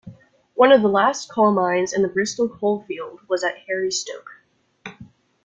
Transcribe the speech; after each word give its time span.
One 0.55 0.71
of 0.71 0.81
the 0.81 0.87
last 0.89 1.29
coal 1.29 1.51
mines 1.51 1.93
in 1.93 2.01
the 2.01 2.07
Bristol 2.07 2.49
Coalfield 2.49 3.19
was 3.27 3.43
at 3.43 3.53
Harry 3.67 3.91
Stoke. 3.91 4.41